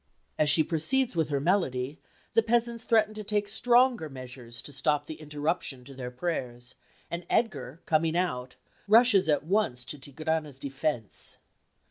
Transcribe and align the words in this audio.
As 0.39 0.49
she 0.49 0.63
proceeds 0.63 1.15
with 1.15 1.29
her 1.29 1.39
melody 1.39 1.99
the 2.33 2.41
peasants 2.41 2.83
threaten 2.83 3.13
to 3.13 3.23
take 3.23 3.47
stronger 3.47 4.09
measures 4.09 4.63
to 4.63 4.73
stop 4.73 5.05
the 5.05 5.21
interruption 5.21 5.83
to 5.85 5.93
their 5.93 6.09
prayers, 6.09 6.73
and 7.11 7.23
Edgar, 7.29 7.81
coming 7.85 8.17
out, 8.17 8.55
rushes 8.87 9.29
at 9.29 9.43
once 9.43 9.85
to 9.85 9.99
Tigrana's 9.99 10.57
defence. 10.57 11.37